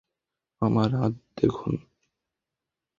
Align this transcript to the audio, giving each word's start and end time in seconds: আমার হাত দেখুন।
আমার 0.61 0.89
হাত 0.95 1.13
দেখুন। 1.37 1.73